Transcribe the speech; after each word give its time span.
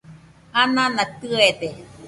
anana 0.61 1.03
tɨede 1.19 1.69